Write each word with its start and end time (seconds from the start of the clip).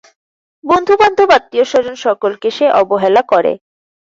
বন্ধুবান্ধব 0.63 1.29
আত্মীয়স্বজন 1.37 1.95
সকলকে 2.05 2.49
সে 2.57 2.65
অবহেলা 2.81 3.21
করে। 3.31 3.51